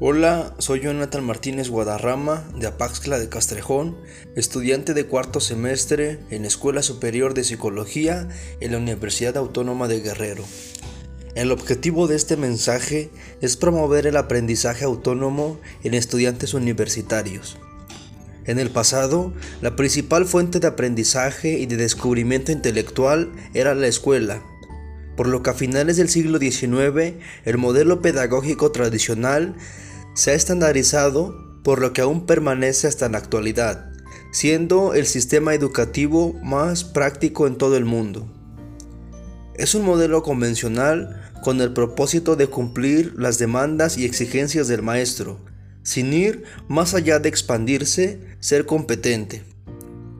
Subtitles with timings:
[0.00, 3.96] Hola, soy Jonathan Martínez Guadarrama de Apaxcla de Castrejón,
[4.36, 8.28] estudiante de cuarto semestre en Escuela Superior de Psicología
[8.60, 10.44] en la Universidad Autónoma de Guerrero.
[11.34, 13.10] El objetivo de este mensaje
[13.40, 17.58] es promover el aprendizaje autónomo en estudiantes universitarios.
[18.44, 24.44] En el pasado, la principal fuente de aprendizaje y de descubrimiento intelectual era la escuela,
[25.16, 29.56] por lo que a finales del siglo XIX el modelo pedagógico tradicional
[30.18, 33.92] se ha estandarizado por lo que aún permanece hasta la actualidad,
[34.32, 38.28] siendo el sistema educativo más práctico en todo el mundo.
[39.54, 45.38] Es un modelo convencional con el propósito de cumplir las demandas y exigencias del maestro,
[45.84, 49.44] sin ir más allá de expandirse, ser competente,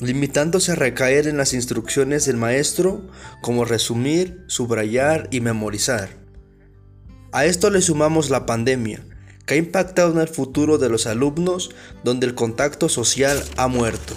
[0.00, 3.06] limitándose a recaer en las instrucciones del maestro
[3.42, 6.08] como resumir, subrayar y memorizar.
[7.30, 9.04] A esto le sumamos la pandemia,
[9.46, 11.70] que ha impactado en el futuro de los alumnos
[12.02, 14.14] donde el contacto social ha muerto.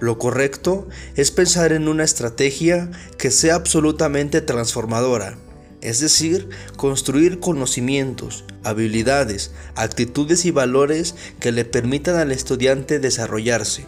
[0.00, 5.36] Lo correcto es pensar en una estrategia que sea absolutamente transformadora,
[5.80, 13.86] es decir, construir conocimientos, habilidades, actitudes y valores que le permitan al estudiante desarrollarse,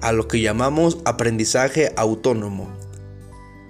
[0.00, 2.83] a lo que llamamos aprendizaje autónomo.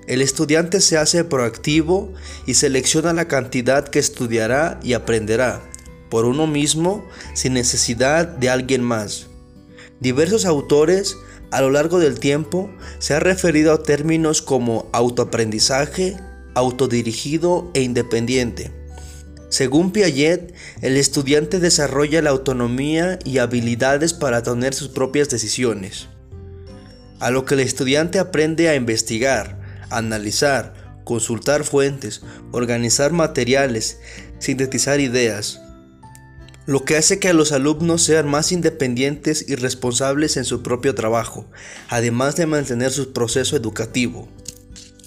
[0.07, 2.13] El estudiante se hace proactivo
[2.47, 5.63] y selecciona la cantidad que estudiará y aprenderá
[6.11, 9.27] por uno mismo sin necesidad de alguien más.
[10.01, 11.17] Diversos autores
[11.51, 16.17] a lo largo del tiempo se han referido a términos como autoaprendizaje,
[16.55, 18.71] autodirigido e independiente.
[19.49, 26.09] Según Piaget, el estudiante desarrolla la autonomía y habilidades para tener sus propias decisiones.
[27.21, 33.99] A lo que el estudiante aprende a investigar, analizar, consultar fuentes, organizar materiales,
[34.39, 35.61] sintetizar ideas,
[36.67, 41.47] lo que hace que los alumnos sean más independientes y responsables en su propio trabajo,
[41.89, 44.29] además de mantener su proceso educativo.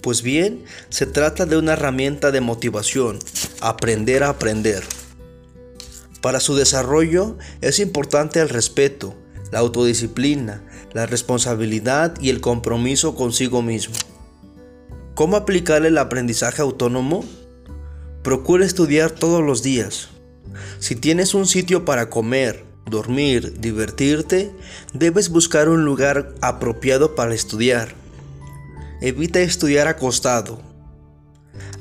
[0.04, 3.18] Pues bien, se trata de una herramienta de motivación,
[3.60, 4.84] aprender a aprender.
[6.22, 9.16] Para su desarrollo es importante el respeto,
[9.52, 10.64] la autodisciplina,
[10.94, 13.96] la responsabilidad y el compromiso consigo mismo.
[15.18, 17.26] ¿Cómo aplicar el aprendizaje autónomo?
[18.22, 20.10] Procura estudiar todos los días.
[20.78, 24.52] Si tienes un sitio para comer, dormir, divertirte,
[24.94, 27.96] debes buscar un lugar apropiado para estudiar.
[29.02, 30.62] Evita estudiar acostado.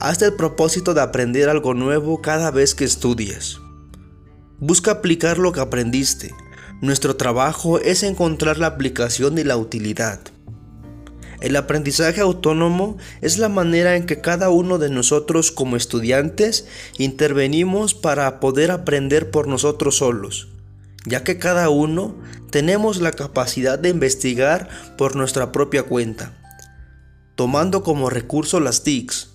[0.00, 3.60] Hazte el propósito de aprender algo nuevo cada vez que estudias.
[4.60, 6.34] Busca aplicar lo que aprendiste.
[6.80, 10.20] Nuestro trabajo es encontrar la aplicación y la utilidad.
[11.40, 16.66] El aprendizaje autónomo es la manera en que cada uno de nosotros como estudiantes
[16.98, 20.48] intervenimos para poder aprender por nosotros solos,
[21.04, 22.16] ya que cada uno
[22.50, 26.32] tenemos la capacidad de investigar por nuestra propia cuenta,
[27.34, 29.30] tomando como recurso las TICs,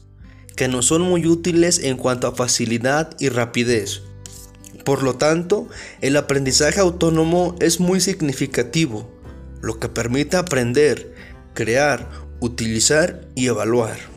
[0.55, 4.01] que nos son muy útiles en cuanto a facilidad y rapidez.
[4.83, 5.67] Por lo tanto,
[6.01, 9.09] el aprendizaje autónomo es muy significativo,
[9.61, 11.13] lo que permite aprender
[11.53, 12.07] crear,
[12.39, 14.10] utilizar y evaluar.